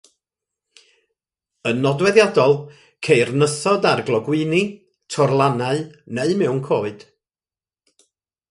Yn 1.71 1.77
nodweddiadol, 1.85 2.53
ceir 3.09 3.29
nythod 3.43 3.83
ar 3.91 4.01
glogwyni, 4.09 4.63
torlannau 5.17 5.79
neu 6.19 6.31
mewn 6.43 6.61
coed. 6.71 7.01